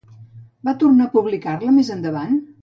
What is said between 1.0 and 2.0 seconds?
a publicar-la més